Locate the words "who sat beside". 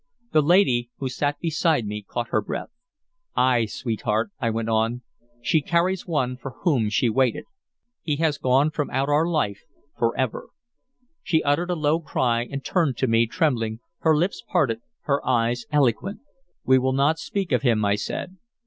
0.97-1.85